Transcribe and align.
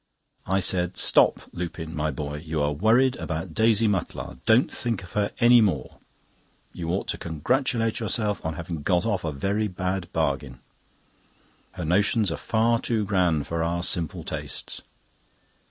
I 0.47 0.61
said: 0.61 0.97
"Stop, 0.97 1.41
Lupin, 1.53 1.95
my 1.95 2.09
boy; 2.09 2.37
you 2.37 2.59
are 2.63 2.71
worried 2.71 3.15
about 3.17 3.53
Daisy 3.53 3.87
Mutlar. 3.87 4.39
Don't 4.47 4.73
think 4.73 5.03
of 5.03 5.11
her 5.13 5.29
any 5.39 5.61
more. 5.61 5.99
You 6.73 6.89
ought 6.89 7.07
to 7.09 7.19
congratulate 7.19 7.99
yourself 7.99 8.43
on 8.43 8.55
having 8.55 8.81
got 8.81 9.05
off 9.05 9.23
a 9.23 9.31
very 9.31 9.67
bad 9.67 10.11
bargain. 10.11 10.59
Her 11.73 11.85
notions 11.85 12.31
are 12.31 12.37
far 12.37 12.79
too 12.79 13.05
grand 13.05 13.45
for 13.45 13.61
our 13.61 13.83
simple 13.83 14.23
tastes." 14.23 14.81